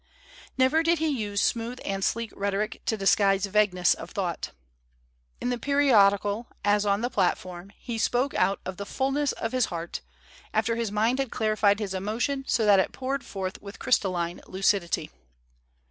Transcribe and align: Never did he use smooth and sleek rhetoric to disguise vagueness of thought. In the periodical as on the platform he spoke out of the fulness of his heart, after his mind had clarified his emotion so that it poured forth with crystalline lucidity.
Never 0.57 0.81
did 0.81 0.97
he 0.97 1.09
use 1.09 1.43
smooth 1.43 1.77
and 1.85 2.03
sleek 2.03 2.31
rhetoric 2.35 2.81
to 2.87 2.97
disguise 2.97 3.45
vagueness 3.45 3.93
of 3.93 4.09
thought. 4.09 4.49
In 5.39 5.49
the 5.51 5.59
periodical 5.59 6.47
as 6.65 6.87
on 6.87 7.01
the 7.01 7.09
platform 7.11 7.71
he 7.77 7.99
spoke 7.99 8.33
out 8.33 8.59
of 8.65 8.77
the 8.77 8.85
fulness 8.87 9.31
of 9.33 9.51
his 9.51 9.65
heart, 9.65 10.01
after 10.55 10.75
his 10.75 10.91
mind 10.91 11.19
had 11.19 11.29
clarified 11.29 11.77
his 11.77 11.93
emotion 11.93 12.45
so 12.47 12.65
that 12.65 12.79
it 12.79 12.93
poured 12.93 13.23
forth 13.23 13.61
with 13.61 13.77
crystalline 13.77 14.41
lucidity. 14.47 15.11